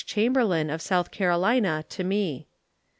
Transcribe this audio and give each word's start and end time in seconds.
Chamberlain, 0.03 0.71
of 0.71 0.81
South 0.81 1.11
Carolina, 1.11 1.85
to 1.89 2.03
me. 2.03 2.47